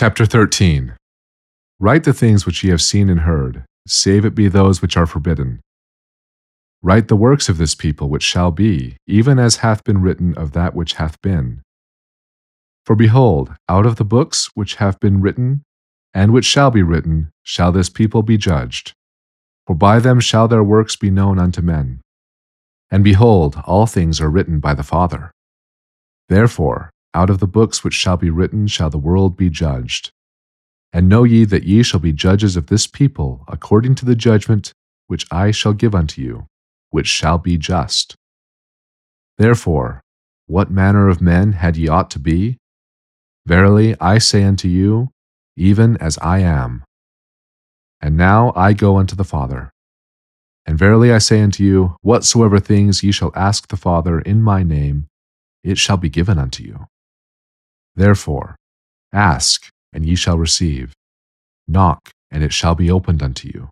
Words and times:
Chapter 0.00 0.24
13 0.24 0.94
Write 1.78 2.04
the 2.04 2.14
things 2.14 2.46
which 2.46 2.64
ye 2.64 2.70
have 2.70 2.80
seen 2.80 3.10
and 3.10 3.20
heard, 3.20 3.66
save 3.86 4.24
it 4.24 4.34
be 4.34 4.48
those 4.48 4.80
which 4.80 4.96
are 4.96 5.04
forbidden. 5.04 5.60
Write 6.80 7.08
the 7.08 7.16
works 7.16 7.50
of 7.50 7.58
this 7.58 7.74
people 7.74 8.08
which 8.08 8.22
shall 8.22 8.50
be, 8.50 8.96
even 9.06 9.38
as 9.38 9.56
hath 9.56 9.84
been 9.84 10.00
written 10.00 10.32
of 10.38 10.52
that 10.52 10.74
which 10.74 10.94
hath 10.94 11.20
been. 11.20 11.60
For 12.86 12.96
behold, 12.96 13.52
out 13.68 13.84
of 13.84 13.96
the 13.96 14.06
books 14.06 14.48
which 14.54 14.76
have 14.76 14.98
been 15.00 15.20
written, 15.20 15.64
and 16.14 16.32
which 16.32 16.46
shall 16.46 16.70
be 16.70 16.82
written, 16.82 17.30
shall 17.42 17.70
this 17.70 17.90
people 17.90 18.22
be 18.22 18.38
judged. 18.38 18.94
For 19.66 19.76
by 19.76 19.98
them 19.98 20.18
shall 20.18 20.48
their 20.48 20.64
works 20.64 20.96
be 20.96 21.10
known 21.10 21.38
unto 21.38 21.60
men. 21.60 22.00
And 22.90 23.04
behold, 23.04 23.60
all 23.66 23.84
things 23.84 24.18
are 24.18 24.30
written 24.30 24.60
by 24.60 24.72
the 24.72 24.82
Father. 24.82 25.30
Therefore, 26.30 26.88
out 27.14 27.30
of 27.30 27.38
the 27.38 27.46
books 27.46 27.82
which 27.82 27.94
shall 27.94 28.16
be 28.16 28.30
written 28.30 28.66
shall 28.66 28.90
the 28.90 28.98
world 28.98 29.36
be 29.36 29.50
judged. 29.50 30.10
And 30.92 31.08
know 31.08 31.24
ye 31.24 31.44
that 31.44 31.64
ye 31.64 31.82
shall 31.82 32.00
be 32.00 32.12
judges 32.12 32.56
of 32.56 32.66
this 32.66 32.86
people 32.86 33.44
according 33.48 33.94
to 33.96 34.04
the 34.04 34.16
judgment 34.16 34.72
which 35.06 35.26
I 35.30 35.50
shall 35.50 35.72
give 35.72 35.94
unto 35.94 36.22
you, 36.22 36.46
which 36.90 37.06
shall 37.06 37.38
be 37.38 37.56
just. 37.56 38.14
Therefore, 39.38 40.00
what 40.46 40.70
manner 40.70 41.08
of 41.08 41.20
men 41.20 41.52
had 41.52 41.76
ye 41.76 41.88
ought 41.88 42.10
to 42.10 42.18
be? 42.18 42.58
Verily 43.46 43.96
I 44.00 44.18
say 44.18 44.44
unto 44.44 44.68
you, 44.68 45.10
even 45.56 45.96
as 45.96 46.18
I 46.18 46.40
am. 46.40 46.84
And 48.00 48.16
now 48.16 48.52
I 48.54 48.72
go 48.72 48.98
unto 48.98 49.16
the 49.16 49.24
Father. 49.24 49.70
And 50.66 50.78
verily 50.78 51.12
I 51.12 51.18
say 51.18 51.40
unto 51.40 51.64
you, 51.64 51.96
whatsoever 52.02 52.60
things 52.60 53.02
ye 53.02 53.12
shall 53.12 53.32
ask 53.34 53.68
the 53.68 53.76
Father 53.76 54.20
in 54.20 54.42
my 54.42 54.62
name, 54.62 55.06
it 55.64 55.78
shall 55.78 55.96
be 55.96 56.08
given 56.08 56.38
unto 56.38 56.62
you. 56.62 56.86
Therefore, 57.96 58.56
ask, 59.12 59.68
and 59.92 60.06
ye 60.06 60.14
shall 60.14 60.38
receive. 60.38 60.92
Knock, 61.66 62.10
and 62.30 62.42
it 62.42 62.52
shall 62.52 62.74
be 62.74 62.90
opened 62.90 63.22
unto 63.22 63.48
you. 63.48 63.68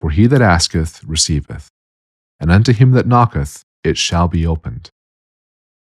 For 0.00 0.10
he 0.10 0.26
that 0.26 0.42
asketh 0.42 1.02
receiveth, 1.04 1.68
and 2.40 2.50
unto 2.50 2.72
him 2.72 2.92
that 2.92 3.06
knocketh 3.06 3.62
it 3.82 3.96
shall 3.98 4.28
be 4.28 4.46
opened. 4.46 4.90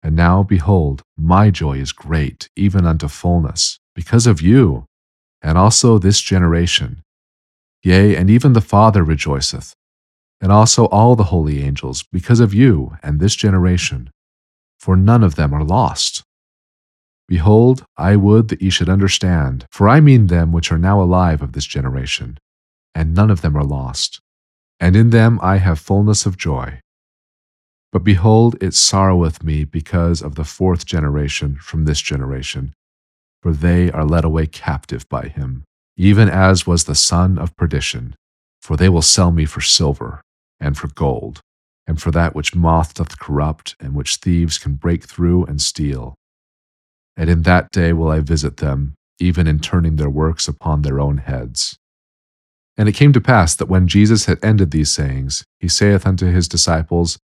And 0.03 0.15
now, 0.15 0.43
behold, 0.43 1.03
my 1.17 1.51
joy 1.51 1.79
is 1.79 1.93
great, 1.93 2.49
even 2.55 2.87
unto 2.87 3.09
fullness, 3.09 3.79
because 3.95 4.27
of 4.27 4.41
you, 4.41 4.85
and 5.43 5.59
also 5.59 5.99
this 5.99 6.21
generation. 6.21 7.03
Yea, 7.83 8.15
and 8.15 8.31
even 8.31 8.53
the 8.53 8.61
Father 8.61 9.03
rejoiceth, 9.03 9.75
and 10.41 10.53
also 10.53 10.87
all 10.87 11.17
the 11.17 11.25
holy 11.25 11.63
angels, 11.63 12.05
because 12.13 12.41
of 12.41 12.55
you 12.55 12.97
and 13.03 13.19
this 13.19 13.35
generation. 13.35 14.11
For 14.79 14.97
none 14.97 15.25
of 15.25 15.35
them 15.35 15.53
are 15.53 15.65
lost 15.65 16.23
Behold, 17.29 17.85
I 17.99 18.17
would 18.17 18.49
that 18.49 18.63
ye 18.63 18.71
should 18.71 18.89
understand, 18.89 19.67
for 19.71 19.87
I 19.87 20.01
mean 20.01 20.29
them 20.29 20.51
which 20.51 20.73
are 20.73 20.79
now 20.79 21.03
alive 21.03 21.43
of 21.43 21.53
this 21.53 21.67
generation, 21.67 22.39
and 22.95 23.15
none 23.15 23.31
of 23.31 23.43
them 23.43 23.55
are 23.55 23.65
lost, 23.65 24.21
and 24.81 24.97
in 24.97 25.11
them 25.11 25.39
I 25.43 25.59
have 25.59 25.79
fullness 25.79 26.25
of 26.25 26.39
joy. 26.39 26.81
But 27.93 28.03
behold, 28.03 28.57
it 28.63 28.73
sorroweth 28.73 29.45
me 29.45 29.65
because 29.65 30.23
of 30.23 30.37
the 30.37 30.45
fourth 30.45 30.87
generation 30.87 31.59
from 31.61 31.85
this 31.85 32.01
generation, 32.01 32.73
for 33.43 33.53
they 33.53 33.91
are 33.91 34.07
led 34.07 34.25
away 34.25 34.47
captive 34.47 35.07
by 35.11 35.29
him, 35.29 35.65
even 35.99 36.31
as 36.31 36.67
was 36.67 36.85
the 36.85 36.95
son 36.95 37.39
of 37.39 37.57
perdition. 37.57 38.15
For 38.61 38.77
they 38.77 38.89
will 38.89 39.03
sell 39.03 39.31
me 39.31 39.45
for 39.45 39.61
silver, 39.61 40.21
and 40.61 40.77
for 40.77 40.89
gold, 40.89 41.41
and 41.87 42.01
for 42.01 42.11
that 42.11 42.35
which 42.35 42.55
moth 42.55 42.95
doth 42.95 43.19
corrupt, 43.19 43.77
and 43.81 43.95
which 43.95 44.17
thieves 44.17 44.59
can 44.59 44.75
break 44.75 45.05
through 45.05 45.45
and 45.45 45.63
steal 45.63 46.18
and 47.19 47.29
in 47.29 47.43
that 47.43 47.71
day 47.73 47.93
will 47.93 48.09
I 48.09 48.21
visit 48.21 48.59
them, 48.59 48.95
even 49.19 49.49
in 49.49 49.59
turning 49.59 49.97
their 49.97 50.09
works 50.09 50.47
upon 50.47 50.83
their 50.83 51.01
own 51.01 51.19
heads. 51.19 51.77
And 52.77 52.89
it 52.89 52.93
came 52.93 53.13
to 53.13 53.21
pass 53.21 53.57
that 53.57 53.69
when 53.69 53.89
Jesus 53.89 54.27
had 54.27 54.39
ended 54.43 54.71
these 54.71 54.91
sayings, 54.91 55.45
he 55.59 55.67
saith 55.69 56.07
unto 56.07 56.27
his 56.27 56.47
disciples, 56.47 57.19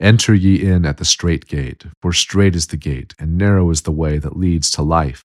Enter 0.00 0.34
ye 0.34 0.66
in 0.66 0.86
at 0.86 0.96
the 0.96 1.04
strait 1.04 1.46
gate, 1.46 1.84
for 2.00 2.12
strait 2.12 2.56
is 2.56 2.68
the 2.68 2.78
gate, 2.78 3.14
and 3.18 3.36
narrow 3.36 3.68
is 3.70 3.82
the 3.82 3.92
way 3.92 4.18
that 4.18 4.36
leads 4.36 4.70
to 4.72 4.82
life, 4.82 5.22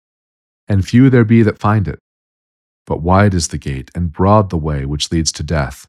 and 0.68 0.86
few 0.86 1.10
there 1.10 1.24
be 1.24 1.42
that 1.42 1.58
find 1.58 1.88
it. 1.88 2.00
But 2.86 3.02
wide 3.02 3.34
is 3.34 3.48
the 3.48 3.58
gate, 3.58 3.90
and 3.96 4.12
broad 4.12 4.50
the 4.50 4.58
way 4.58 4.86
which 4.86 5.12
leads 5.14 5.32
to 5.34 5.44
death, 5.44 5.88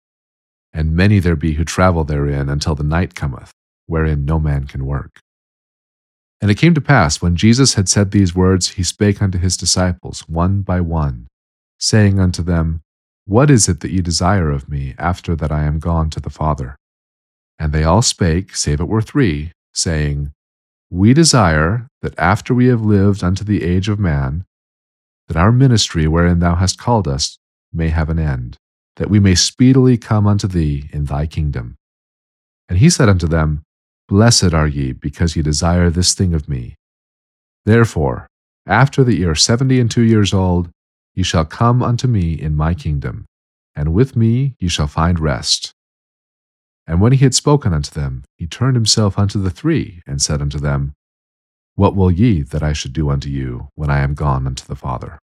and 0.72 0.94
many 0.94 1.18
there 1.18 1.36
be 1.36 1.54
who 1.54 1.64
travel 1.64 2.04
therein 2.04 2.48
until 2.48 2.76
the 2.76 2.84
night 2.84 3.16
cometh, 3.16 3.50
wherein 3.86 4.24
no 4.24 4.38
man 4.38 4.66
can 4.68 4.86
work. 4.86 5.20
And 6.40 6.50
it 6.50 6.56
came 6.56 6.74
to 6.74 6.80
pass, 6.80 7.20
when 7.20 7.36
Jesus 7.36 7.74
had 7.74 7.88
said 7.88 8.10
these 8.10 8.34
words, 8.34 8.70
he 8.70 8.82
spake 8.82 9.20
unto 9.20 9.38
his 9.38 9.56
disciples 9.56 10.28
one 10.28 10.62
by 10.62 10.80
one, 10.80 11.26
saying 11.78 12.18
unto 12.18 12.42
them, 12.42 12.80
What 13.26 13.50
is 13.50 13.68
it 13.68 13.80
that 13.80 13.90
ye 13.90 14.00
desire 14.00 14.50
of 14.50 14.68
me 14.68 14.94
after 14.98 15.36
that 15.36 15.52
I 15.52 15.64
am 15.64 15.78
gone 15.78 16.08
to 16.10 16.20
the 16.20 16.30
Father? 16.30 16.76
And 17.58 17.72
they 17.72 17.84
all 17.84 18.00
spake, 18.00 18.56
save 18.56 18.80
it 18.80 18.88
were 18.88 19.02
three, 19.02 19.52
saying, 19.74 20.32
We 20.90 21.12
desire 21.12 21.88
that 22.00 22.18
after 22.18 22.54
we 22.54 22.68
have 22.68 22.80
lived 22.80 23.22
unto 23.22 23.44
the 23.44 23.62
age 23.62 23.90
of 23.90 23.98
man, 23.98 24.44
that 25.28 25.36
our 25.36 25.52
ministry 25.52 26.08
wherein 26.08 26.38
thou 26.38 26.54
hast 26.54 26.78
called 26.78 27.06
us 27.06 27.38
may 27.70 27.90
have 27.90 28.08
an 28.08 28.18
end, 28.18 28.56
that 28.96 29.10
we 29.10 29.20
may 29.20 29.34
speedily 29.34 29.98
come 29.98 30.26
unto 30.26 30.48
thee 30.48 30.88
in 30.90 31.04
thy 31.04 31.26
kingdom. 31.26 31.76
And 32.68 32.78
he 32.78 32.88
said 32.88 33.10
unto 33.10 33.28
them, 33.28 33.62
Blessed 34.10 34.52
are 34.52 34.66
ye, 34.66 34.90
because 34.90 35.36
ye 35.36 35.42
desire 35.42 35.88
this 35.88 36.14
thing 36.14 36.34
of 36.34 36.48
me. 36.48 36.74
Therefore, 37.64 38.26
after 38.66 39.04
that 39.04 39.14
ye 39.14 39.24
are 39.24 39.36
seventy 39.36 39.78
and 39.78 39.88
two 39.88 40.02
years 40.02 40.34
old, 40.34 40.68
ye 41.14 41.22
shall 41.22 41.44
come 41.44 41.80
unto 41.80 42.08
me 42.08 42.32
in 42.32 42.56
my 42.56 42.74
kingdom, 42.74 43.26
and 43.76 43.94
with 43.94 44.16
me 44.16 44.56
ye 44.58 44.66
shall 44.66 44.88
find 44.88 45.20
rest. 45.20 45.70
And 46.88 47.00
when 47.00 47.12
he 47.12 47.18
had 47.18 47.36
spoken 47.36 47.72
unto 47.72 47.92
them, 47.92 48.24
he 48.36 48.48
turned 48.48 48.74
himself 48.74 49.16
unto 49.16 49.40
the 49.40 49.48
three, 49.48 50.02
and 50.08 50.20
said 50.20 50.42
unto 50.42 50.58
them, 50.58 50.92
What 51.76 51.94
will 51.94 52.10
ye 52.10 52.42
that 52.42 52.64
I 52.64 52.72
should 52.72 52.92
do 52.92 53.10
unto 53.10 53.28
you 53.28 53.68
when 53.76 53.90
I 53.90 54.00
am 54.00 54.14
gone 54.14 54.44
unto 54.44 54.66
the 54.66 54.74
Father? 54.74 55.20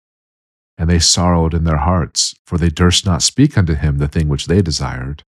And 0.79 0.89
they 0.89 1.01
sorrowed 1.01 1.55
in 1.55 1.65
their 1.65 1.79
hearts, 1.79 2.37
for 2.47 2.57
they 2.57 2.69
durst 2.69 3.05
not 3.05 3.23
speak 3.23 3.59
unto 3.59 3.75
him 3.75 3.99
the 3.99 4.07
thing 4.07 4.29
which 4.29 4.47
they 4.47 4.63
desired. 4.63 5.25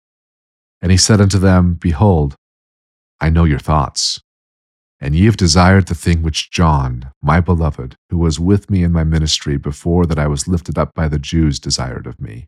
And 0.81 0.91
he 0.91 0.97
said 0.97 1.21
unto 1.21 1.37
them, 1.37 1.75
Behold, 1.75 2.35
I 3.23 3.29
know 3.29 3.45
your 3.45 3.65
thoughts. 3.71 4.19
And 4.99 5.15
ye 5.15 5.23
have 5.27 5.37
desired 5.37 5.87
the 5.87 5.95
thing 5.95 6.23
which 6.23 6.51
John, 6.51 7.13
my 7.21 7.39
beloved, 7.39 7.95
who 8.09 8.17
was 8.17 8.37
with 8.37 8.69
me 8.69 8.83
in 8.83 8.91
my 8.91 9.05
ministry 9.05 9.55
before 9.55 10.05
that 10.07 10.19
I 10.19 10.27
was 10.27 10.49
lifted 10.49 10.77
up 10.77 10.93
by 10.93 11.07
the 11.07 11.19
Jews, 11.19 11.57
desired 11.57 12.05
of 12.05 12.19
me. 12.19 12.47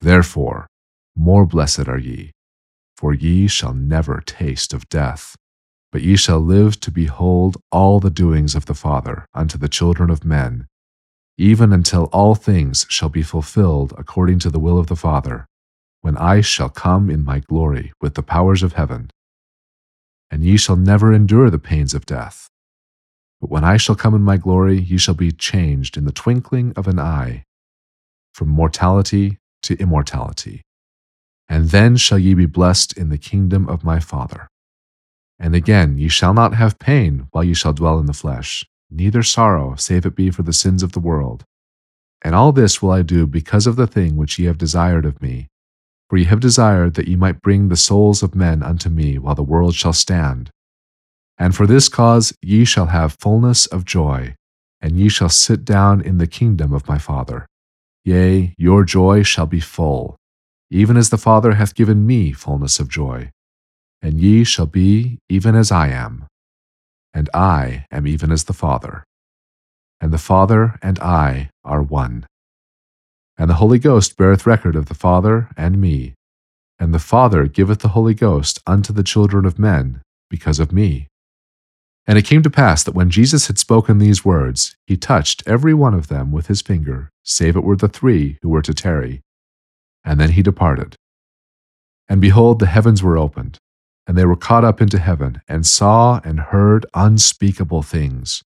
Therefore, 0.00 0.68
more 1.16 1.44
blessed 1.44 1.88
are 1.88 1.98
ye, 1.98 2.30
for 2.96 3.12
ye 3.12 3.48
shall 3.48 3.74
never 3.74 4.22
taste 4.24 4.72
of 4.72 4.88
death, 4.88 5.34
but 5.90 6.02
ye 6.02 6.14
shall 6.14 6.38
live 6.38 6.78
to 6.78 6.92
behold 6.92 7.56
all 7.72 7.98
the 7.98 8.10
doings 8.10 8.54
of 8.54 8.66
the 8.66 8.74
Father 8.74 9.26
unto 9.34 9.58
the 9.58 9.68
children 9.68 10.08
of 10.08 10.24
men, 10.24 10.68
even 11.36 11.72
until 11.72 12.04
all 12.12 12.36
things 12.36 12.86
shall 12.88 13.08
be 13.08 13.22
fulfilled 13.22 13.92
according 13.98 14.38
to 14.38 14.50
the 14.50 14.60
will 14.60 14.78
of 14.78 14.86
the 14.86 14.94
Father, 14.94 15.46
when 16.00 16.16
I 16.16 16.42
shall 16.42 16.68
come 16.68 17.10
in 17.10 17.24
my 17.24 17.40
glory 17.40 17.92
with 18.00 18.14
the 18.14 18.22
powers 18.22 18.62
of 18.62 18.74
heaven 18.74 19.10
and 20.30 20.44
ye 20.44 20.56
shall 20.56 20.76
never 20.76 21.12
endure 21.12 21.50
the 21.50 21.58
pains 21.58 21.94
of 21.94 22.06
death. 22.06 22.50
But 23.40 23.50
when 23.50 23.64
I 23.64 23.76
shall 23.76 23.94
come 23.94 24.14
in 24.14 24.22
my 24.22 24.36
glory, 24.36 24.80
ye 24.80 24.96
shall 24.96 25.14
be 25.14 25.30
changed 25.30 25.96
in 25.96 26.04
the 26.04 26.12
twinkling 26.12 26.72
of 26.76 26.88
an 26.88 26.98
eye, 26.98 27.44
from 28.32 28.48
mortality 28.48 29.38
to 29.62 29.76
immortality. 29.78 30.62
And 31.48 31.70
then 31.70 31.96
shall 31.96 32.18
ye 32.18 32.34
be 32.34 32.46
blessed 32.46 32.96
in 32.96 33.10
the 33.10 33.18
kingdom 33.18 33.68
of 33.68 33.84
my 33.84 34.00
Father. 34.00 34.48
And 35.38 35.54
again, 35.54 35.98
ye 35.98 36.08
shall 36.08 36.32
not 36.32 36.54
have 36.54 36.78
pain 36.78 37.28
while 37.32 37.44
ye 37.44 37.54
shall 37.54 37.72
dwell 37.72 37.98
in 37.98 38.06
the 38.06 38.12
flesh, 38.12 38.64
neither 38.90 39.22
sorrow, 39.22 39.74
save 39.74 40.06
it 40.06 40.14
be 40.14 40.30
for 40.30 40.42
the 40.42 40.52
sins 40.52 40.82
of 40.82 40.92
the 40.92 41.00
world. 41.00 41.44
And 42.22 42.34
all 42.34 42.52
this 42.52 42.80
will 42.80 42.92
I 42.92 43.02
do 43.02 43.26
because 43.26 43.66
of 43.66 43.76
the 43.76 43.86
thing 43.86 44.16
which 44.16 44.38
ye 44.38 44.46
have 44.46 44.56
desired 44.56 45.04
of 45.04 45.20
me, 45.20 45.48
for 46.08 46.16
ye 46.16 46.24
have 46.24 46.40
desired 46.40 46.94
that 46.94 47.08
ye 47.08 47.16
might 47.16 47.42
bring 47.42 47.68
the 47.68 47.76
souls 47.76 48.22
of 48.22 48.34
men 48.34 48.62
unto 48.62 48.88
me 48.88 49.18
while 49.18 49.34
the 49.34 49.42
world 49.42 49.74
shall 49.74 49.92
stand. 49.92 50.50
And 51.38 51.54
for 51.54 51.66
this 51.66 51.88
cause 51.88 52.32
ye 52.42 52.64
shall 52.64 52.86
have 52.86 53.16
fullness 53.18 53.66
of 53.66 53.84
joy, 53.84 54.36
and 54.80 54.96
ye 54.96 55.08
shall 55.08 55.28
sit 55.28 55.64
down 55.64 56.00
in 56.00 56.18
the 56.18 56.26
kingdom 56.26 56.72
of 56.72 56.88
my 56.88 56.98
Father. 56.98 57.46
Yea, 58.04 58.54
your 58.58 58.84
joy 58.84 59.22
shall 59.22 59.46
be 59.46 59.60
full, 59.60 60.16
even 60.70 60.96
as 60.96 61.10
the 61.10 61.18
Father 61.18 61.54
hath 61.54 61.74
given 61.74 62.06
me 62.06 62.32
fullness 62.32 62.78
of 62.78 62.88
joy. 62.88 63.30
And 64.02 64.20
ye 64.20 64.44
shall 64.44 64.66
be 64.66 65.18
even 65.28 65.54
as 65.54 65.72
I 65.72 65.88
am, 65.88 66.26
and 67.14 67.30
I 67.32 67.86
am 67.90 68.06
even 68.06 68.30
as 68.30 68.44
the 68.44 68.52
Father. 68.52 69.04
And 70.00 70.12
the 70.12 70.18
Father 70.18 70.78
and 70.82 70.98
I 70.98 71.50
are 71.64 71.82
one. 71.82 72.26
And 73.36 73.50
the 73.50 73.54
Holy 73.54 73.78
Ghost 73.78 74.16
beareth 74.16 74.46
record 74.46 74.76
of 74.76 74.86
the 74.86 74.94
Father 74.94 75.48
and 75.56 75.80
me. 75.80 76.14
And 76.78 76.94
the 76.94 76.98
Father 76.98 77.46
giveth 77.46 77.80
the 77.80 77.88
Holy 77.88 78.14
Ghost 78.14 78.60
unto 78.66 78.92
the 78.92 79.02
children 79.02 79.44
of 79.44 79.58
men 79.58 80.02
because 80.30 80.60
of 80.60 80.72
me. 80.72 81.08
And 82.06 82.18
it 82.18 82.26
came 82.26 82.42
to 82.42 82.50
pass 82.50 82.84
that 82.84 82.94
when 82.94 83.10
Jesus 83.10 83.46
had 83.46 83.58
spoken 83.58 83.98
these 83.98 84.24
words, 84.24 84.76
he 84.86 84.96
touched 84.96 85.42
every 85.46 85.72
one 85.72 85.94
of 85.94 86.08
them 86.08 86.32
with 86.32 86.48
his 86.48 86.60
finger, 86.60 87.10
save 87.22 87.56
it 87.56 87.64
were 87.64 87.76
the 87.76 87.88
three 87.88 88.38
who 88.42 88.50
were 88.50 88.62
to 88.62 88.74
tarry. 88.74 89.22
And 90.04 90.20
then 90.20 90.32
he 90.32 90.42
departed. 90.42 90.96
And 92.08 92.20
behold, 92.20 92.58
the 92.58 92.66
heavens 92.66 93.02
were 93.02 93.16
opened, 93.16 93.58
and 94.06 94.18
they 94.18 94.26
were 94.26 94.36
caught 94.36 94.64
up 94.64 94.82
into 94.82 94.98
heaven, 94.98 95.40
and 95.48 95.66
saw 95.66 96.20
and 96.24 96.38
heard 96.38 96.84
unspeakable 96.92 97.82
things. 97.82 98.42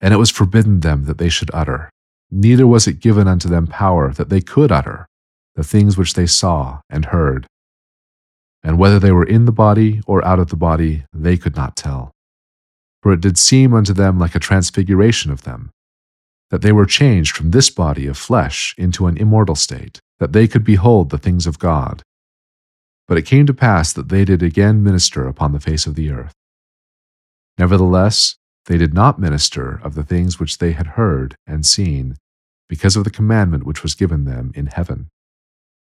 And 0.00 0.14
it 0.14 0.18
was 0.18 0.30
forbidden 0.30 0.80
them 0.80 1.04
that 1.06 1.18
they 1.18 1.28
should 1.28 1.50
utter, 1.52 1.90
neither 2.32 2.66
was 2.66 2.88
it 2.88 2.98
given 2.98 3.28
unto 3.28 3.48
them 3.48 3.68
power 3.68 4.12
that 4.12 4.28
they 4.30 4.40
could 4.40 4.72
utter 4.72 5.06
the 5.54 5.62
things 5.62 5.96
which 5.96 6.14
they 6.14 6.26
saw 6.26 6.80
and 6.90 7.04
heard. 7.06 7.46
And 8.64 8.78
whether 8.78 8.98
they 8.98 9.12
were 9.12 9.26
in 9.26 9.44
the 9.44 9.52
body 9.52 10.00
or 10.06 10.24
out 10.24 10.38
of 10.38 10.48
the 10.48 10.56
body, 10.56 11.04
they 11.12 11.36
could 11.36 11.54
not 11.54 11.76
tell 11.76 12.12
for 13.02 13.12
it 13.12 13.20
did 13.20 13.36
seem 13.36 13.74
unto 13.74 13.92
them 13.92 14.18
like 14.18 14.34
a 14.34 14.40
transfiguration 14.40 15.30
of 15.32 15.42
them, 15.42 15.70
that 16.50 16.62
they 16.62 16.72
were 16.72 16.86
changed 16.86 17.36
from 17.36 17.50
this 17.50 17.68
body 17.68 18.06
of 18.06 18.16
flesh 18.16 18.74
into 18.78 19.06
an 19.06 19.16
immortal 19.16 19.56
state, 19.56 19.98
that 20.20 20.32
they 20.32 20.46
could 20.46 20.64
behold 20.64 21.10
the 21.10 21.18
things 21.18 21.46
of 21.46 21.58
God. 21.58 22.02
But 23.08 23.18
it 23.18 23.26
came 23.26 23.46
to 23.46 23.54
pass 23.54 23.92
that 23.92 24.08
they 24.08 24.24
did 24.24 24.42
again 24.42 24.84
minister 24.84 25.26
upon 25.26 25.52
the 25.52 25.60
face 25.60 25.86
of 25.86 25.96
the 25.96 26.10
earth. 26.10 26.32
Nevertheless, 27.58 28.36
they 28.66 28.78
did 28.78 28.94
not 28.94 29.18
minister 29.18 29.80
of 29.82 29.94
the 29.94 30.04
things 30.04 30.38
which 30.38 30.58
they 30.58 30.72
had 30.72 30.88
heard 30.88 31.34
and 31.46 31.66
seen, 31.66 32.16
because 32.68 32.96
of 32.96 33.04
the 33.04 33.10
commandment 33.10 33.64
which 33.64 33.82
was 33.82 33.94
given 33.94 34.24
them 34.24 34.52
in 34.54 34.66
heaven. 34.66 35.08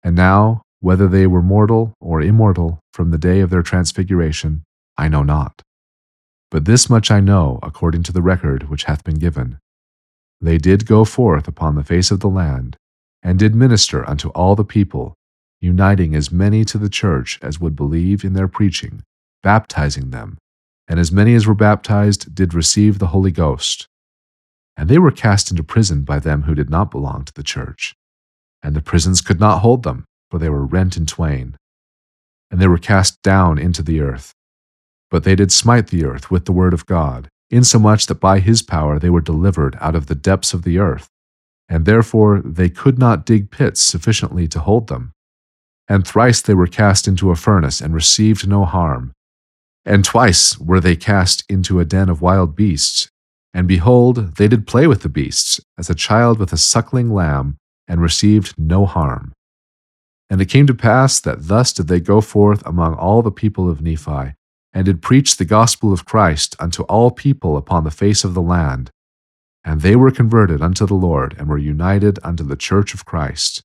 And 0.02 0.16
now, 0.16 0.62
whether 0.80 1.06
they 1.06 1.26
were 1.26 1.42
mortal 1.42 1.94
or 2.00 2.20
immortal 2.20 2.80
from 2.92 3.10
the 3.10 3.18
day 3.18 3.40
of 3.40 3.50
their 3.50 3.62
transfiguration, 3.62 4.64
I 4.98 5.08
know 5.08 5.22
not. 5.22 5.62
But 6.50 6.64
this 6.64 6.90
much 6.90 7.10
I 7.10 7.20
know 7.20 7.60
according 7.62 8.02
to 8.04 8.12
the 8.12 8.22
record 8.22 8.68
which 8.68 8.84
hath 8.84 9.04
been 9.04 9.18
given. 9.18 9.58
They 10.40 10.58
did 10.58 10.86
go 10.86 11.04
forth 11.04 11.46
upon 11.46 11.76
the 11.76 11.84
face 11.84 12.10
of 12.10 12.20
the 12.20 12.28
land, 12.28 12.76
and 13.22 13.38
did 13.38 13.54
minister 13.54 14.08
unto 14.08 14.30
all 14.30 14.56
the 14.56 14.64
people, 14.64 15.14
uniting 15.60 16.16
as 16.16 16.32
many 16.32 16.64
to 16.64 16.78
the 16.78 16.90
church 16.90 17.38
as 17.42 17.60
would 17.60 17.76
believe 17.76 18.24
in 18.24 18.32
their 18.32 18.48
preaching, 18.48 19.02
baptizing 19.42 20.10
them, 20.10 20.36
and 20.88 20.98
as 20.98 21.12
many 21.12 21.34
as 21.34 21.46
were 21.46 21.54
baptized 21.54 22.34
did 22.34 22.54
receive 22.54 22.98
the 22.98 23.08
Holy 23.08 23.30
Ghost. 23.30 23.88
And 24.76 24.88
they 24.88 24.98
were 24.98 25.10
cast 25.10 25.50
into 25.50 25.62
prison 25.62 26.02
by 26.02 26.18
them 26.18 26.42
who 26.42 26.54
did 26.54 26.70
not 26.70 26.90
belong 26.90 27.24
to 27.24 27.34
the 27.34 27.42
church. 27.42 27.94
And 28.62 28.74
the 28.74 28.82
prisons 28.82 29.20
could 29.20 29.40
not 29.40 29.58
hold 29.58 29.82
them, 29.82 30.04
for 30.30 30.38
they 30.38 30.48
were 30.48 30.64
rent 30.64 30.96
in 30.96 31.06
twain. 31.06 31.56
And 32.50 32.60
they 32.60 32.68
were 32.68 32.78
cast 32.78 33.20
down 33.22 33.58
into 33.58 33.82
the 33.82 34.00
earth 34.00 34.34
but 35.12 35.24
they 35.24 35.36
did 35.36 35.52
smite 35.52 35.88
the 35.88 36.06
earth 36.06 36.30
with 36.30 36.46
the 36.46 36.52
word 36.52 36.72
of 36.72 36.86
God, 36.86 37.28
insomuch 37.50 38.06
that 38.06 38.18
by 38.18 38.40
his 38.40 38.62
power 38.62 38.98
they 38.98 39.10
were 39.10 39.20
delivered 39.20 39.76
out 39.78 39.94
of 39.94 40.06
the 40.06 40.14
depths 40.14 40.54
of 40.54 40.62
the 40.62 40.78
earth, 40.78 41.06
and 41.68 41.84
therefore 41.84 42.40
they 42.42 42.70
could 42.70 42.98
not 42.98 43.26
dig 43.26 43.50
pits 43.50 43.82
sufficiently 43.82 44.48
to 44.48 44.58
hold 44.58 44.86
them. 44.88 45.12
And 45.86 46.06
thrice 46.06 46.40
they 46.40 46.54
were 46.54 46.66
cast 46.66 47.06
into 47.06 47.30
a 47.30 47.36
furnace 47.36 47.82
and 47.82 47.94
received 47.94 48.48
no 48.48 48.64
harm. 48.64 49.12
And 49.84 50.04
twice 50.04 50.58
were 50.58 50.80
they 50.80 50.96
cast 50.96 51.44
into 51.48 51.80
a 51.80 51.84
den 51.84 52.08
of 52.08 52.22
wild 52.22 52.54
beasts. 52.54 53.08
And 53.52 53.68
behold, 53.68 54.36
they 54.36 54.48
did 54.48 54.66
play 54.66 54.86
with 54.86 55.02
the 55.02 55.08
beasts, 55.08 55.60
as 55.76 55.90
a 55.90 55.94
child 55.94 56.38
with 56.38 56.52
a 56.52 56.56
suckling 56.56 57.12
lamb, 57.12 57.58
and 57.86 58.00
received 58.00 58.54
no 58.56 58.86
harm. 58.86 59.32
And 60.30 60.40
it 60.40 60.46
came 60.46 60.66
to 60.66 60.74
pass 60.74 61.20
that 61.20 61.48
thus 61.48 61.72
did 61.72 61.88
they 61.88 62.00
go 62.00 62.20
forth 62.20 62.64
among 62.64 62.94
all 62.94 63.20
the 63.20 63.30
people 63.30 63.68
of 63.68 63.82
Nephi, 63.82 64.34
and 64.72 64.86
did 64.86 65.02
preach 65.02 65.36
the 65.36 65.44
gospel 65.44 65.92
of 65.92 66.06
Christ 66.06 66.56
unto 66.58 66.84
all 66.84 67.10
people 67.10 67.58
upon 67.58 67.84
the 67.84 67.90
face 67.90 68.24
of 68.24 68.32
the 68.32 68.40
land. 68.40 68.90
And 69.64 69.82
they 69.82 69.94
were 69.94 70.10
converted 70.10 70.62
unto 70.62 70.86
the 70.86 70.94
Lord, 70.94 71.34
and 71.38 71.48
were 71.48 71.58
united 71.58 72.18
unto 72.22 72.44
the 72.44 72.56
church 72.56 72.94
of 72.94 73.04
Christ. 73.04 73.62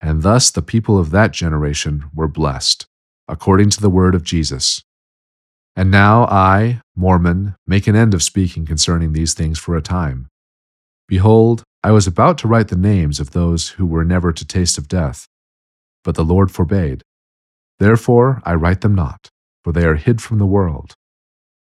And 0.00 0.22
thus 0.22 0.50
the 0.50 0.60
people 0.60 0.98
of 0.98 1.10
that 1.10 1.32
generation 1.32 2.10
were 2.12 2.28
blessed, 2.28 2.86
according 3.26 3.70
to 3.70 3.80
the 3.80 3.88
word 3.88 4.14
of 4.14 4.22
Jesus. 4.22 4.82
And 5.76 5.90
now 5.90 6.24
I, 6.24 6.80
Mormon, 6.96 7.54
make 7.66 7.86
an 7.86 7.94
end 7.94 8.14
of 8.14 8.22
speaking 8.22 8.64
concerning 8.64 9.12
these 9.12 9.34
things 9.34 9.58
for 9.58 9.76
a 9.76 9.82
time. 9.82 10.26
Behold, 11.06 11.62
I 11.84 11.92
was 11.92 12.06
about 12.06 12.38
to 12.38 12.48
write 12.48 12.68
the 12.68 12.76
names 12.76 13.20
of 13.20 13.30
those 13.30 13.70
who 13.70 13.86
were 13.86 14.04
never 14.04 14.32
to 14.32 14.44
taste 14.44 14.78
of 14.78 14.88
death, 14.88 15.26
but 16.02 16.14
the 16.14 16.24
Lord 16.24 16.50
forbade. 16.50 17.02
Therefore 17.78 18.40
I 18.44 18.54
write 18.54 18.80
them 18.80 18.94
not 18.94 19.30
for 19.66 19.72
they 19.72 19.84
are 19.84 19.96
hid 19.96 20.22
from 20.22 20.38
the 20.38 20.46
world. 20.46 20.94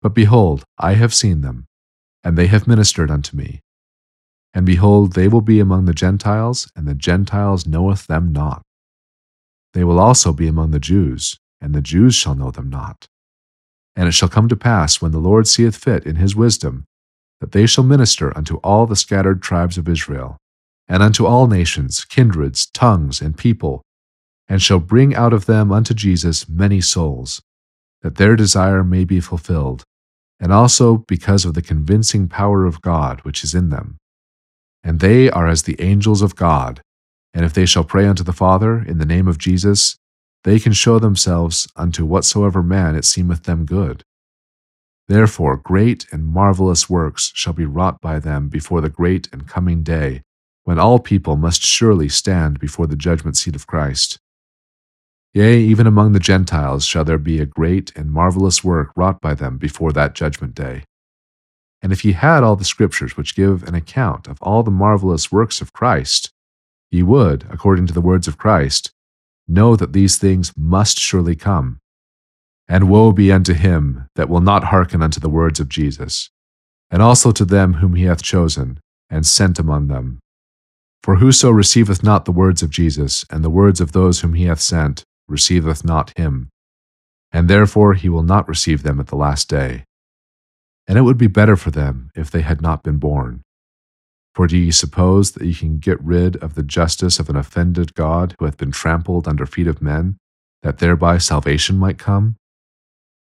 But 0.01 0.13
behold, 0.13 0.65
I 0.77 0.95
have 0.95 1.13
seen 1.13 1.39
them, 1.39 1.68
and 2.21 2.38
they 2.38 2.48
have 2.48 2.68
ministered 2.68 3.10
unto 3.10 3.38
me. 3.38 3.62
And 4.54 4.65
behold, 4.65 5.13
they 5.13 5.30
will 5.30 5.39
be 5.39 5.62
among 5.62 5.86
the 5.86 5.94
Gentiles, 5.94 6.69
and 6.75 6.86
the 6.86 6.95
Gentiles 6.95 7.65
knoweth 7.65 8.07
them 8.07 8.33
not. 8.33 8.62
They 9.71 9.86
will 9.86 10.01
also 10.01 10.33
be 10.33 10.50
among 10.50 10.71
the 10.71 10.81
Jews, 10.81 11.38
and 11.62 11.74
the 11.74 11.81
Jews 11.81 12.13
shall 12.13 12.36
know 12.36 12.51
them 12.51 12.69
not. 12.69 13.07
And 13.95 14.07
it 14.07 14.13
shall 14.13 14.30
come 14.30 14.48
to 14.50 14.56
pass, 14.56 15.01
when 15.01 15.12
the 15.12 15.19
Lord 15.19 15.48
seeth 15.48 15.75
fit 15.75 16.06
in 16.06 16.16
his 16.16 16.36
wisdom, 16.36 16.86
that 17.40 17.51
they 17.51 17.66
shall 17.66 17.84
minister 17.84 18.36
unto 18.38 18.57
all 18.57 18.86
the 18.86 18.95
scattered 18.95 19.42
tribes 19.42 19.78
of 19.78 19.88
Israel, 19.88 20.38
and 20.88 21.04
unto 21.04 21.25
all 21.25 21.48
nations, 21.48 22.06
kindreds, 22.06 22.66
tongues, 22.66 23.22
and 23.22 23.38
people, 23.38 23.81
and 24.48 24.62
shall 24.62 24.80
bring 24.80 25.16
out 25.16 25.34
of 25.34 25.45
them 25.45 25.72
unto 25.72 25.94
Jesus 25.94 26.50
many 26.50 26.81
souls 26.81 27.42
that 28.04 28.16
their 28.16 28.36
desire 28.36 28.84
may 28.84 29.06
be 29.06 29.19
fulfilled, 29.19 29.84
and 30.39 30.51
also 30.51 30.98
because 31.07 31.46
of 31.46 31.56
the 31.56 31.62
convincing 31.62 32.28
power 32.28 32.66
of 32.66 32.81
God 32.81 33.22
which 33.22 33.44
is 33.44 33.56
in 33.56 33.69
them. 33.69 33.98
And 34.84 35.00
they 35.00 35.31
are 35.31 35.48
as 35.48 35.63
the 35.63 35.81
angels 35.81 36.22
of 36.22 36.36
God, 36.36 36.81
and 37.34 37.46
if 37.46 37.54
they 37.54 37.66
shall 37.66 37.86
pray 37.86 38.06
unto 38.06 38.24
the 38.24 38.34
Father 38.34 38.84
in 38.84 39.00
the 39.00 39.06
name 39.06 39.28
of 39.28 39.38
Jesus, 39.38 39.96
they 40.44 40.60
can 40.60 40.74
show 40.74 41.00
themselves 41.00 41.68
unto 41.75 42.06
whatsoever 42.06 42.62
man 42.62 42.95
it 42.95 43.06
seemeth 43.06 43.44
them 43.44 43.66
good. 43.66 44.04
Therefore, 45.07 45.57
great 45.57 46.06
and 46.12 46.25
marvelous 46.25 46.90
works 46.90 47.31
shall 47.36 47.54
be 47.54 47.66
wrought 47.66 48.00
by 48.01 48.19
them 48.19 48.48
before 48.50 48.81
the 48.81 48.90
great 48.90 49.28
and 49.34 49.48
coming 49.48 49.84
day, 49.84 50.22
when 50.63 50.80
all 50.80 51.00
people 51.00 51.36
must 51.36 51.62
surely 51.62 52.07
stand 52.07 52.60
before 52.60 52.88
the 52.88 52.95
judgment 52.95 53.36
seat 53.36 53.56
of 53.56 53.68
Christ. 53.68 54.19
Yea, 55.34 55.60
even 55.60 55.88
among 55.88 56.13
the 56.13 56.19
Gentiles 56.19 56.86
shall 56.86 57.04
there 57.04 57.18
be 57.18 57.39
a 57.39 57.46
great 57.46 57.92
and 57.96 58.12
marvelous 58.12 58.63
work 58.63 58.92
wrought 58.96 59.19
by 59.19 59.34
them 59.34 59.57
before 59.57 59.92
that 59.92 60.13
judgment 60.13 60.54
day. 60.56 60.84
And 61.81 61.92
if 61.92 62.06
ye 62.06 62.13
had 62.13 62.44
all 62.44 62.56
the 62.56 62.63
scriptures 62.63 63.18
which 63.18 63.36
give 63.36 63.63
an 63.63 63.75
account 63.75 64.28
of 64.28 64.42
all 64.42 64.63
the 64.63 64.72
marvelous 64.72 65.31
works 65.31 65.60
of 65.60 65.74
Christ, 65.74 66.31
ye 66.91 67.03
would, 67.03 67.46
according 67.50 67.88
to 67.88 67.94
the 67.94 68.00
words 68.00 68.27
of 68.27 68.38
Christ, 68.38 68.93
know 69.48 69.76
that 69.76 69.94
these 69.94 70.18
things 70.18 70.54
must 70.58 70.98
surely 70.98 71.36
come. 71.36 71.80
And 72.68 72.90
woe 72.90 73.12
be 73.12 73.32
unto 73.32 73.54
him 73.54 74.08
that 74.16 74.30
will 74.30 74.42
not 74.42 74.66
hearken 74.66 75.02
unto 75.02 75.20
the 75.20 75.30
words 75.30 75.60
of 75.60 75.70
Jesus, 75.70 76.30
and 76.90 77.02
also 77.02 77.32
to 77.32 77.46
them 77.46 77.76
whom 77.76 77.96
he 77.96 78.06
hath 78.06 78.24
chosen, 78.24 78.80
and 79.10 79.26
sent 79.26 79.60
among 79.60 79.88
them. 79.88 80.20
For 81.02 81.16
whoso 81.16 81.50
receiveth 81.50 82.04
not 82.04 82.26
the 82.26 82.32
words 82.32 82.64
of 82.64 82.70
Jesus, 82.70 83.26
and 83.30 83.44
the 83.44 83.50
words 83.50 83.82
of 83.82 83.92
those 83.92 84.22
whom 84.22 84.34
he 84.34 84.46
hath 84.46 84.62
sent, 84.62 85.04
receiveth 85.28 85.84
not 85.84 86.18
him, 86.18 86.50
and 87.32 87.50
therefore 87.50 87.96
he 87.96 88.08
will 88.08 88.24
not 88.24 88.48
receive 88.48 88.84
them 88.84 89.00
at 89.00 89.08
the 89.08 89.16
last 89.16 89.50
day. 89.50 89.84
And 90.88 90.98
it 90.98 91.02
would 91.02 91.18
be 91.18 91.28
better 91.28 91.56
for 91.56 91.72
them 91.72 92.12
if 92.16 92.30
they 92.30 92.42
had 92.42 92.62
not 92.62 92.84
been 92.84 92.98
born. 92.98 93.42
For 94.34 94.48
do 94.48 94.58
ye 94.58 94.72
suppose 94.72 95.32
that 95.32 95.46
ye 95.46 95.54
can 95.54 95.78
get 95.78 96.04
rid 96.04 96.38
of 96.38 96.56
the 96.56 96.63
justice 96.63 97.20
of 97.20 97.30
an 97.30 97.36
offended 97.36 97.94
God 97.94 98.36
who 98.40 98.46
hath 98.46 98.58
been 98.58 98.72
trampled 98.72 99.28
under 99.28 99.46
feet 99.46 99.68
of 99.68 99.82
men, 99.82 100.18
that 100.63 100.80
thereby 100.80 101.20
salvation 101.20 101.78
might 101.78 102.00
come? 102.00 102.38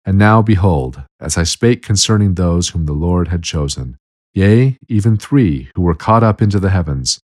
And 0.06 0.18
now, 0.18 0.41
behold, 0.41 1.03
as 1.20 1.38
I 1.38 1.44
spake 1.44 1.84
concerning 1.84 2.34
those 2.34 2.70
whom 2.70 2.86
the 2.86 2.94
Lord 2.94 3.29
had 3.29 3.44
chosen, 3.44 3.98
yea, 4.34 4.77
even 4.88 5.18
three 5.18 5.70
who 5.75 5.84
were 5.84 5.96
caught 5.96 6.24
up 6.24 6.41
into 6.41 6.60
the 6.60 6.70
heavens, 6.70 7.20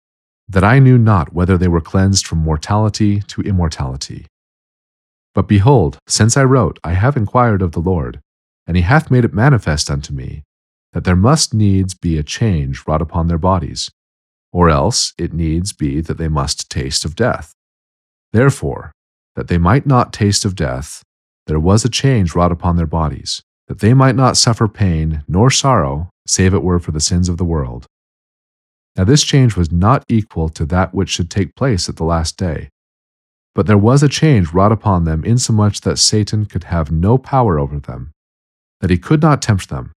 that 0.47 0.63
I 0.63 0.79
knew 0.79 0.97
not 0.97 1.33
whether 1.33 1.57
they 1.57 1.67
were 1.67 1.81
cleansed 1.81 2.25
from 2.27 2.39
mortality 2.39 3.21
to 3.21 3.41
immortality. 3.41 4.27
But 5.33 5.47
behold, 5.47 5.97
since 6.07 6.37
I 6.37 6.43
wrote, 6.43 6.79
I 6.83 6.93
have 6.93 7.17
inquired 7.17 7.61
of 7.61 7.73
the 7.73 7.79
Lord, 7.79 8.21
and 8.67 8.77
he 8.77 8.83
hath 8.83 9.11
made 9.11 9.25
it 9.25 9.33
manifest 9.33 9.89
unto 9.89 10.13
me, 10.13 10.43
that 10.95 11.03
there 11.03 11.15
must 11.15 11.53
needs 11.53 11.93
be 11.93 12.17
a 12.17 12.23
change 12.23 12.87
wrought 12.87 13.03
upon 13.03 13.27
their 13.27 13.37
bodies, 13.37 13.91
or 14.51 14.71
else 14.71 15.13
it 15.19 15.31
needs 15.31 15.73
be 15.73 16.01
that 16.01 16.17
they 16.17 16.27
must 16.27 16.71
taste 16.71 17.05
of 17.05 17.15
death. 17.15 17.53
Therefore, 18.33 18.91
that 19.35 19.47
they 19.47 19.59
might 19.59 19.85
not 19.85 20.11
taste 20.11 20.43
of 20.43 20.55
death, 20.55 21.03
there 21.45 21.59
was 21.59 21.85
a 21.85 21.89
change 21.89 22.33
wrought 22.33 22.51
upon 22.51 22.77
their 22.77 22.87
bodies, 22.87 23.43
that 23.67 23.79
they 23.79 23.93
might 23.93 24.15
not 24.15 24.37
suffer 24.37 24.67
pain 24.67 25.23
nor 25.27 25.51
sorrow, 25.51 26.09
save 26.25 26.55
it 26.55 26.63
were 26.63 26.79
for 26.79 26.91
the 26.91 26.99
sins 26.99 27.29
of 27.29 27.37
the 27.37 27.45
world. 27.45 27.85
Now, 28.95 29.03
this 29.03 29.23
change 29.23 29.55
was 29.55 29.71
not 29.71 30.03
equal 30.09 30.49
to 30.49 30.65
that 30.65 30.95
which 30.95 31.09
should 31.09 31.29
take 31.29 31.53
place 31.53 31.87
at 31.87 31.97
the 31.97 32.03
last 32.03 32.37
day 32.37 32.69
but 33.55 33.67
there 33.67 33.77
was 33.77 34.03
a 34.03 34.09
change 34.09 34.51
wrought 34.53 34.73
upon 34.73 35.05
them, 35.05 35.23
insomuch 35.23 35.81
that 35.81 35.97
Satan 35.97 36.45
could 36.45 36.65
have 36.65 36.91
no 36.91 37.17
power 37.17 37.57
over 37.57 37.79
them, 37.79 38.11
that 38.81 38.89
he 38.89 38.97
could 38.97 39.21
not 39.21 39.41
tempt 39.41 39.69
them, 39.69 39.93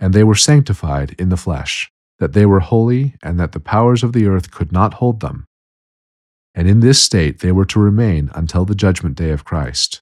And 0.00 0.12
they 0.14 0.24
were 0.24 0.34
sanctified 0.34 1.14
in 1.18 1.28
the 1.28 1.36
flesh, 1.36 1.92
that 2.18 2.32
they 2.32 2.46
were 2.46 2.60
holy, 2.60 3.14
and 3.22 3.38
that 3.38 3.52
the 3.52 3.60
powers 3.60 4.02
of 4.02 4.12
the 4.12 4.26
earth 4.26 4.50
could 4.50 4.72
not 4.72 4.94
hold 4.94 5.20
them. 5.20 5.46
And 6.54 6.66
in 6.66 6.80
this 6.80 7.00
state 7.00 7.40
they 7.40 7.52
were 7.52 7.66
to 7.66 7.78
remain 7.78 8.30
until 8.34 8.64
the 8.64 8.74
judgment 8.74 9.16
day 9.16 9.30
of 9.30 9.44
Christ. 9.44 10.00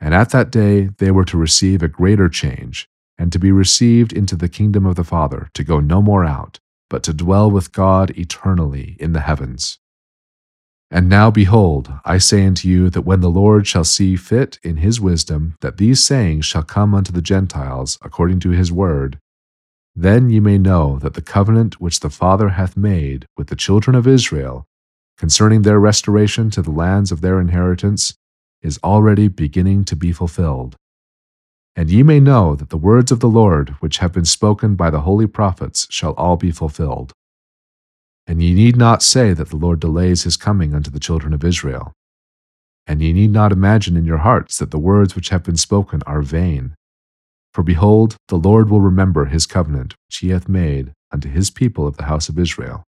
And 0.00 0.12
at 0.12 0.30
that 0.30 0.50
day 0.50 0.90
they 0.98 1.10
were 1.10 1.24
to 1.26 1.38
receive 1.38 1.82
a 1.82 1.88
greater 1.88 2.28
change, 2.28 2.88
and 3.16 3.32
to 3.32 3.38
be 3.38 3.52
received 3.52 4.12
into 4.12 4.36
the 4.36 4.48
kingdom 4.48 4.84
of 4.84 4.96
the 4.96 5.04
Father, 5.04 5.48
to 5.54 5.64
go 5.64 5.80
no 5.80 6.02
more 6.02 6.24
out, 6.24 6.58
but 6.90 7.02
to 7.04 7.14
dwell 7.14 7.50
with 7.50 7.72
God 7.72 8.10
eternally 8.18 8.96
in 8.98 9.12
the 9.12 9.20
heavens. 9.20 9.78
And 10.90 11.08
now 11.08 11.30
behold, 11.30 11.92
I 12.04 12.18
say 12.18 12.46
unto 12.46 12.68
you 12.68 12.90
that 12.90 13.02
when 13.02 13.20
the 13.20 13.30
Lord 13.30 13.66
shall 13.66 13.84
see 13.84 14.16
fit 14.16 14.58
in 14.62 14.76
his 14.76 15.00
wisdom 15.00 15.56
that 15.60 15.76
these 15.76 16.02
sayings 16.02 16.44
shall 16.44 16.62
come 16.62 16.94
unto 16.94 17.12
the 17.12 17.22
Gentiles 17.22 17.98
according 18.02 18.40
to 18.40 18.50
his 18.50 18.70
word, 18.70 19.18
then 19.96 20.28
ye 20.30 20.40
may 20.40 20.58
know 20.58 20.98
that 20.98 21.14
the 21.14 21.22
covenant 21.22 21.80
which 21.80 22.00
the 22.00 22.10
Father 22.10 22.50
hath 22.50 22.76
made 22.76 23.26
with 23.36 23.48
the 23.48 23.56
children 23.56 23.94
of 23.94 24.06
Israel 24.06 24.66
concerning 25.16 25.62
their 25.62 25.78
restoration 25.78 26.50
to 26.50 26.62
the 26.62 26.70
lands 26.70 27.12
of 27.12 27.20
their 27.20 27.40
inheritance 27.40 28.14
is 28.62 28.78
already 28.82 29.28
beginning 29.28 29.84
to 29.84 29.94
be 29.94 30.12
fulfilled. 30.12 30.76
And 31.76 31.90
ye 31.90 32.02
may 32.02 32.20
know 32.20 32.54
that 32.54 32.70
the 32.70 32.76
words 32.76 33.10
of 33.10 33.20
the 33.20 33.28
Lord 33.28 33.70
which 33.80 33.98
have 33.98 34.12
been 34.12 34.24
spoken 34.24 34.74
by 34.74 34.90
the 34.90 35.00
holy 35.00 35.26
prophets 35.26 35.86
shall 35.90 36.12
all 36.12 36.36
be 36.36 36.50
fulfilled. 36.50 37.12
And 38.26 38.42
ye 38.42 38.54
need 38.54 38.76
not 38.76 39.02
say 39.02 39.32
that 39.32 39.50
the 39.50 39.56
Lord 39.56 39.80
delays 39.80 40.22
his 40.22 40.36
coming 40.36 40.74
unto 40.74 40.90
the 40.90 41.00
children 41.00 41.34
of 41.34 41.44
Israel. 41.44 41.92
And 42.86 43.02
ye 43.02 43.12
need 43.12 43.30
not 43.30 43.52
imagine 43.52 43.96
in 43.96 44.04
your 44.04 44.18
hearts 44.18 44.58
that 44.58 44.70
the 44.70 44.78
words 44.78 45.14
which 45.14 45.30
have 45.30 45.42
been 45.42 45.56
spoken 45.56 46.02
are 46.06 46.22
vain. 46.22 46.74
For 47.52 47.62
behold, 47.62 48.16
the 48.28 48.36
Lord 48.36 48.68
will 48.68 48.80
remember 48.80 49.26
his 49.26 49.46
covenant 49.46 49.94
which 50.08 50.18
he 50.18 50.30
hath 50.30 50.48
made 50.48 50.92
unto 51.12 51.28
his 51.28 51.50
people 51.50 51.86
of 51.86 51.96
the 51.96 52.04
house 52.04 52.28
of 52.28 52.38
Israel. 52.38 52.84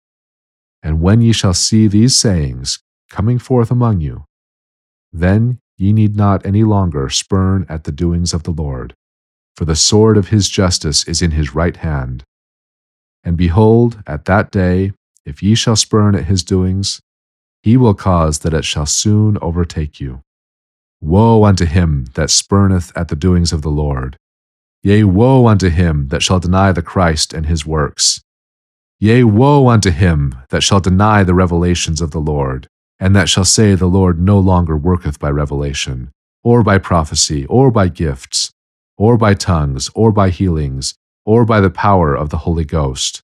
And 0.83 1.01
when 1.01 1.21
ye 1.21 1.33
shall 1.33 1.55
see 1.55 1.87
these 1.87 2.15
sayings 2.17 2.79
coming 3.11 3.39
forth 3.39 3.71
among 3.71 4.01
you, 4.01 4.25
then 5.13 5.59
ye 5.77 5.93
need 5.93 6.17
not 6.17 6.45
any 6.47 6.65
longer 6.65 7.09
spurn 7.09 7.67
at 7.69 7.85
the 7.85 7.93
doings 7.93 8.33
of 8.33 8.45
the 8.45 8.51
Lord, 8.51 8.95
for 9.57 9.65
the 9.65 9.77
sword 9.77 10.17
of 10.17 10.29
his 10.29 10.49
justice 10.49 11.07
is 11.07 11.23
in 11.23 11.33
his 11.33 11.55
right 11.55 11.77
hand. 11.77 12.25
And 13.23 13.37
behold, 13.37 14.03
at 14.07 14.25
that 14.27 14.51
day, 14.51 14.93
if 15.25 15.43
ye 15.43 15.55
shall 15.55 15.77
spurn 15.77 16.15
at 16.15 16.25
his 16.25 16.43
doings, 16.43 17.01
he 17.63 17.77
will 17.77 17.95
cause 17.95 18.41
that 18.41 18.55
it 18.55 18.65
shall 18.65 18.87
soon 18.87 19.39
overtake 19.41 20.01
you. 20.01 20.21
Woe 21.01 21.45
unto 21.45 21.65
him 21.65 22.07
that 22.15 22.31
spurneth 22.31 22.93
at 22.97 23.09
the 23.09 23.17
doings 23.17 23.53
of 23.53 23.63
the 23.63 23.71
Lord! 23.71 24.17
Yea, 24.83 25.05
woe 25.05 25.47
unto 25.47 25.71
him 25.71 26.09
that 26.09 26.23
shall 26.23 26.41
deny 26.41 26.73
the 26.73 26.83
Christ 26.83 27.33
and 27.33 27.47
his 27.47 27.65
works! 27.65 28.23
Yea, 29.01 29.25
woe 29.25 29.69
unto 29.69 29.91
him 29.91 30.35
that 30.51 30.63
shall 30.63 30.81
deny 30.81 31.25
the 31.25 31.35
revelations 31.35 32.01
of 32.01 32.11
the 32.11 32.21
Lord! 32.21 32.69
and 33.01 33.15
that 33.15 33.29
shall 33.29 33.45
say 33.45 33.75
the 33.75 33.87
Lord 33.87 34.21
no 34.21 34.39
longer 34.39 34.77
worketh 34.77 35.19
by 35.19 35.31
revelation, 35.31 36.11
or 36.43 36.63
by 36.63 36.79
prophecy, 36.79 37.45
or 37.47 37.71
by 37.71 37.89
gifts, 37.89 38.51
or 38.97 39.17
by 39.17 39.35
tongues, 39.35 39.91
or 39.95 40.13
by 40.13 40.31
healings, 40.31 40.95
or 41.27 41.45
by 41.45 41.61
the 41.61 41.71
power 41.71 42.15
of 42.15 42.31
the 42.31 42.39
Holy 42.39 42.65
Ghost. 42.65 43.23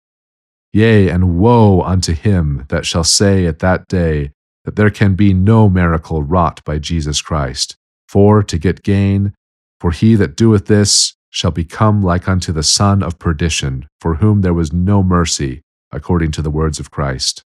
Yea, 0.75 1.09
and 1.09 1.39
woe 1.39 1.83
unto 1.83 2.13
him 2.13 2.67
that 2.69 2.85
shall 2.85 3.05
say 3.05 3.47
at 3.47 3.61
that 3.61 3.87
day 3.87 4.33
that 4.65 4.75
there 4.75 4.91
can 4.91 5.15
be 5.15 5.33
no 5.33 5.69
miracle 5.69 6.25
wrought 6.25 6.65
by 6.65 6.81
Jesus 6.81 7.23
Christ, 7.23 7.77
for 8.09 8.43
to 8.43 8.59
get 8.59 8.83
gain, 8.83 9.33
for 9.79 9.93
he 9.93 10.17
that 10.17 10.35
doeth 10.35 10.67
this 10.67 11.15
shall 11.31 11.53
become 11.53 12.03
like 12.03 12.29
unto 12.29 12.51
the 12.51 12.65
son 12.65 13.05
of 13.05 13.21
perdition, 13.21 13.87
for 14.01 14.17
whom 14.17 14.41
there 14.41 14.53
was 14.53 14.73
no 14.73 15.01
mercy, 15.01 15.63
according 15.93 16.33
to 16.33 16.43
the 16.43 16.51
words 16.51 16.81
of 16.81 16.91
Christ. 16.91 17.45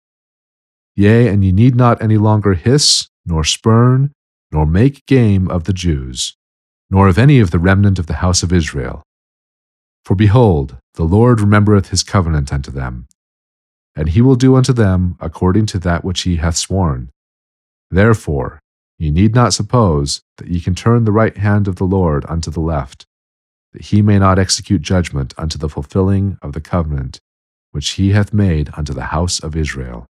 Yea, 0.95 1.26
and 1.26 1.45
ye 1.45 1.50
need 1.50 1.75
not 1.75 2.00
any 2.00 2.18
longer 2.18 2.54
hiss, 2.54 3.09
nor 3.25 3.42
spurn, 3.42 4.12
nor 4.52 4.64
make 4.64 5.04
game 5.06 5.50
of 5.50 5.64
the 5.64 5.73
Jews, 5.73 6.37
nor 6.90 7.09
of 7.09 7.18
any 7.18 7.40
of 7.40 7.50
the 7.50 7.59
remnant 7.59 7.99
of 7.99 8.06
the 8.06 8.23
house 8.23 8.45
of 8.45 8.52
Israel. 8.52 9.02
For 10.04 10.14
behold, 10.14 10.76
the 10.95 11.02
Lord 11.02 11.40
remembereth 11.40 11.88
his 11.88 12.04
covenant 12.04 12.52
unto 12.52 12.71
them, 12.71 13.09
and 13.96 14.10
he 14.10 14.20
will 14.20 14.36
do 14.36 14.54
unto 14.54 14.72
them 14.72 15.16
according 15.18 15.66
to 15.66 15.78
that 15.78 16.04
which 16.04 16.22
he 16.22 16.36
hath 16.36 16.56
sworn. 16.56 17.10
Therefore, 17.90 18.60
ye 18.98 19.10
need 19.10 19.34
not 19.34 19.54
suppose 19.54 20.20
that 20.36 20.48
ye 20.48 20.60
can 20.60 20.74
turn 20.74 21.04
the 21.04 21.12
right 21.12 21.36
hand 21.36 21.66
of 21.66 21.76
the 21.76 21.84
Lord 21.84 22.24
unto 22.28 22.50
the 22.50 22.60
left, 22.60 23.06
that 23.72 23.86
he 23.86 24.02
may 24.02 24.18
not 24.18 24.38
execute 24.38 24.82
judgment 24.82 25.34
unto 25.38 25.56
the 25.58 25.68
fulfilling 25.68 26.38
of 26.42 26.52
the 26.52 26.60
covenant 26.60 27.20
which 27.72 27.90
he 27.90 28.12
hath 28.12 28.32
made 28.32 28.70
unto 28.72 28.94
the 28.94 29.06
house 29.06 29.38
of 29.38 29.54
Israel. 29.54 30.06